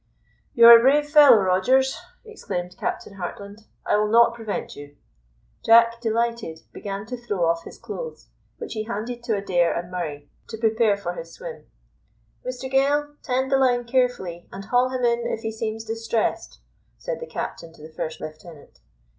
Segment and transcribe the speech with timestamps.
[0.55, 1.95] "You are a brave fellow, Rogers,"
[2.25, 4.95] exclaimed Captain Hartland; "I will not prevent you."
[5.63, 8.27] Jack, delighted, began to throw off his clothes,
[8.57, 11.67] which he handed to Adair and Murray, to prepare for his swim.
[12.43, 16.61] "Mr Gale, tend the line carefully, and haul him in if he seems distressed,"
[16.97, 18.79] said the captain to the first lieutenant.